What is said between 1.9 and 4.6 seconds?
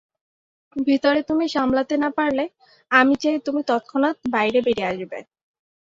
না পারলে, আমি চাই তুমি তৎক্ষণাৎ বাইরে